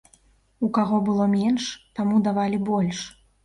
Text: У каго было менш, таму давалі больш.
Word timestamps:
У 0.67 0.69
каго 0.77 1.01
было 1.11 1.29
менш, 1.37 1.69
таму 1.99 2.25
давалі 2.31 2.65
больш. 2.75 3.07